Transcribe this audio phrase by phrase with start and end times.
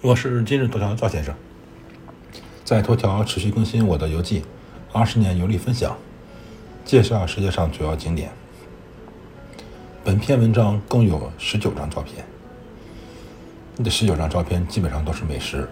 [0.00, 1.34] 我是今日头条赵先生，
[2.64, 4.44] 在头条持续更新我的游记，
[4.92, 5.98] 二十年游历分享，
[6.84, 8.30] 介绍世界上主要景点。
[10.04, 12.24] 本篇文章共有十九张照片，
[13.82, 15.68] 这十九张照片基本上都是美食。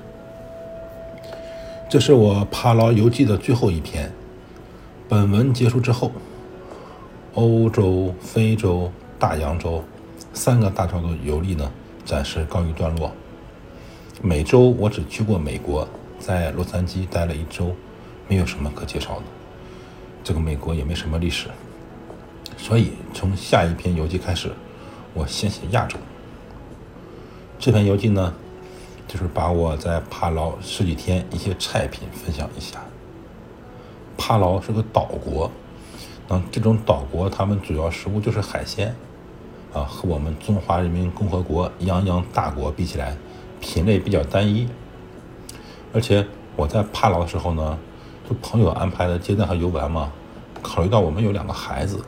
[1.88, 4.12] 这是我帕劳游记的最后一篇。
[5.08, 6.10] 本文结束之后，
[7.34, 8.90] 欧洲、非洲、
[9.20, 9.84] 大洋洲
[10.34, 11.70] 三个大洲的游历呢，
[12.04, 13.12] 暂时告一段落。
[14.22, 15.86] 美洲我只去过美国，
[16.18, 17.76] 在洛杉矶待了一周，
[18.26, 19.22] 没有什么可介绍的。
[20.24, 21.48] 这个美国也没什么历史，
[22.56, 24.50] 所以从下一篇游记开始，
[25.12, 25.98] 我先写亚洲。
[27.58, 28.34] 这篇游记呢，
[29.06, 32.82] 就是把我在帕劳十几天一些菜品分享一下。
[34.16, 35.50] 帕劳是个岛国，
[36.26, 38.96] 那这种岛国他们主要食物就是海鲜，
[39.74, 43.14] 啊，和我们中华人民共和国泱泱大国比起来。
[43.60, 44.68] 品类比较单一，
[45.92, 47.78] 而且我在帕劳的时候呢，
[48.28, 50.12] 就朋友安排的接待和游玩嘛，
[50.62, 52.00] 考虑到我们有两个孩子，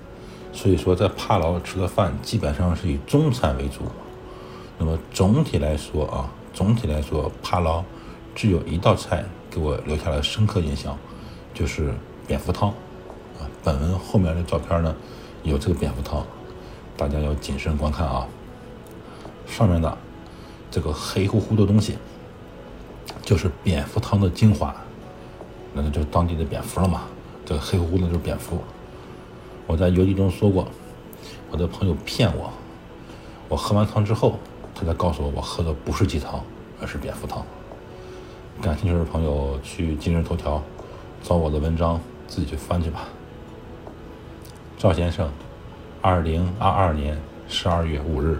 [0.52, 3.80] 所以说在帕劳吃的饭基本上是以中餐为主。
[4.78, 7.82] 那么总体来说啊，总体来说，帕劳
[8.34, 10.96] 只有一道菜给我留下了深刻印象，
[11.52, 11.92] 就是
[12.26, 12.68] 蝙蝠汤。
[13.38, 14.94] 啊，本文后面的照片呢
[15.42, 16.24] 有这个蝙蝠汤，
[16.96, 18.26] 大家要谨慎观看啊。
[19.46, 19.98] 上面的。
[20.70, 21.96] 这个黑乎乎的东西，
[23.22, 24.74] 就是蝙蝠汤的精华，
[25.72, 27.04] 那就是当地的蝙蝠了嘛。
[27.44, 28.58] 这个黑乎乎的就是蝙蝠。
[29.66, 30.68] 我在游记中说过，
[31.50, 32.50] 我的朋友骗我，
[33.48, 34.38] 我喝完汤之后，
[34.74, 36.42] 他才告诉我我喝的不是鸡汤，
[36.80, 37.44] 而是蝙蝠汤。
[38.60, 40.62] 感兴趣的朋友去今日头条
[41.22, 43.08] 找我的文章，自己去翻去吧。
[44.76, 45.30] 赵先生，
[46.02, 48.38] 二零二二年十二月五日。